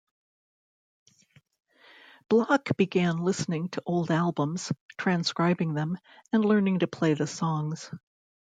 Block 2.27 2.75
began 2.75 3.17
listening 3.19 3.69
to 3.69 3.83
old 3.85 4.09
albums, 4.09 4.71
transcribing 4.97 5.75
them, 5.75 5.99
and 6.33 6.43
learning 6.43 6.79
to 6.79 6.87
play 6.87 7.13
the 7.13 7.27
songs. 7.27 7.91